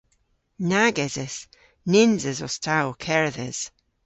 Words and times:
Nag 0.69 0.95
eses. 1.05 1.35
Nyns 1.91 2.23
esos 2.31 2.55
ta 2.63 2.75
ow 2.83 2.93
kerdhes. 3.05 3.59